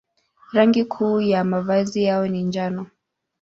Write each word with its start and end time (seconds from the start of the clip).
Rangi 0.53 0.85
kuu 0.85 1.21
ya 1.21 1.43
mavazi 1.43 2.03
yao 2.03 2.27
ni 2.27 2.43
njano. 2.43 2.85